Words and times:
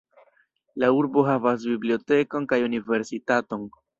La 0.83 0.89
urbo 0.99 1.25
havas 1.27 1.67
bibliotekon 1.73 2.49
kaj 2.53 2.61
universitaton. 2.71 3.71